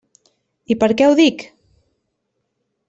[0.75, 1.47] I per què ho dic?